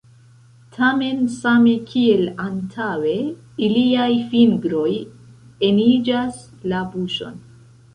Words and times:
Tamen, 0.77 1.19
same 1.33 1.73
kiel 1.91 2.25
antaŭe, 2.47 3.13
iliaj 3.69 4.11
fingroj 4.35 4.91
eniĝas 5.71 6.45
la 6.75 6.87
buŝon. 6.97 7.43